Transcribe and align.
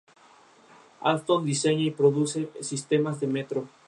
Alstom 1.01 1.45
diseña 1.45 1.81
y 1.83 1.91
produce 1.91 2.49
sistemas 2.61 3.19
de 3.19 3.27
Metro. 3.27 3.67